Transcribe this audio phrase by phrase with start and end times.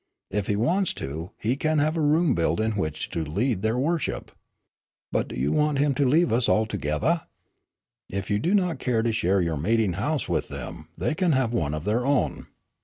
[0.31, 3.77] If he wants to, he can have a room built in which to lead their
[3.77, 4.31] worship."
[5.11, 7.27] "But you do' want him to leave us altogethah?"
[8.11, 11.53] "If you do not care to share your meeting house with them, they can have
[11.53, 12.47] one of their own."